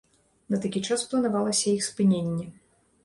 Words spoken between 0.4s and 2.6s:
На такі час планавалася іх спыненне.